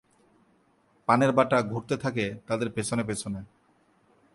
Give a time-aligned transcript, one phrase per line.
[1.07, 3.39] পানের বাটা ঘুরতে থাকে তাদের পেছনে পেছনে।